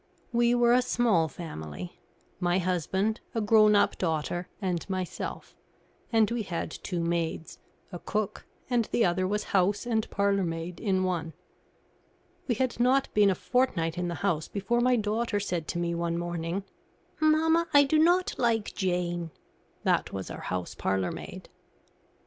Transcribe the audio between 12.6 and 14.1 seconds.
not been a fortnight in